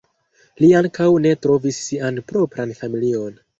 Li 0.63 0.69
ankaŭ 0.79 1.09
ne 1.27 1.35
trovis 1.45 1.83
sian 1.91 2.19
propran 2.33 2.77
familion. 2.83 3.41